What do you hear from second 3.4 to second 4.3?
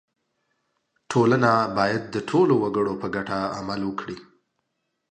عمل وکړي.